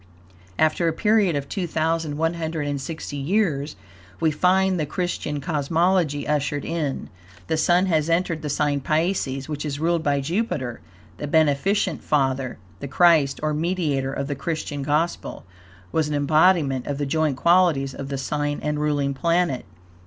[0.57, 3.75] After a period of 2,160 years,
[4.19, 7.11] we find the Christian cosmology ushered in.
[7.45, 10.79] The Sun has entered the sign Pisces, which is ruled by Jupiter,
[11.17, 12.57] the beneficent father.
[12.79, 15.45] The Christ, or mediator, of the Christian Gospel
[15.91, 19.65] was an embodiment of the joint qualities of the sign and ruling planet.